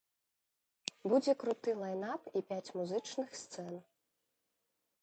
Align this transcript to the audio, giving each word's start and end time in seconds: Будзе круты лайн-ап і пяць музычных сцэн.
Будзе 1.13 1.35
круты 1.43 1.69
лайн-ап 1.83 2.23
і 2.41 2.45
пяць 2.49 2.73
музычных 2.79 3.27
сцэн. 3.45 3.73